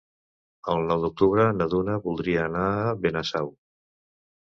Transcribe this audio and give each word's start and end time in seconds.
El 0.73 0.81
nou 0.91 1.03
d'octubre 1.03 1.45
na 1.59 1.69
Duna 1.75 2.01
voldria 2.09 2.49
anar 2.49 2.67
a 2.81 2.99
Benasau. 3.07 3.57